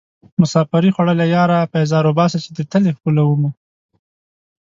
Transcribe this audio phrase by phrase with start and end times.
[0.41, 3.49] مسافرۍ خوړليه ياره پيزار اوباسه چې دې تلې ښکلومه